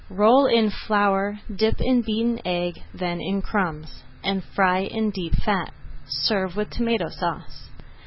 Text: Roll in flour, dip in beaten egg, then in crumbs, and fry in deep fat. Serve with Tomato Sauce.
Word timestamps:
Roll 0.09 0.47
in 0.47 0.71
flour, 0.71 1.41
dip 1.55 1.79
in 1.79 2.01
beaten 2.01 2.39
egg, 2.43 2.81
then 2.91 3.21
in 3.21 3.39
crumbs, 3.43 4.01
and 4.23 4.43
fry 4.43 4.79
in 4.79 5.11
deep 5.11 5.35
fat. 5.35 5.71
Serve 6.07 6.55
with 6.55 6.71
Tomato 6.71 7.07
Sauce. 7.09 7.69